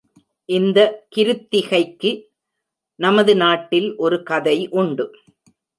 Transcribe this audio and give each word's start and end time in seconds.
இந்த 0.49 0.79
கிருத்திகைக்கு 1.15 2.11
நமது 2.99 3.35
நாட்டில் 3.35 3.95
ஒருகதை 3.95 4.57
உண்டு. 4.71 5.05